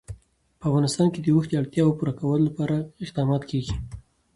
[0.59, 3.75] په افغانستان کې د اوښ د اړتیاوو پوره کولو لپاره اقدامات کېږي.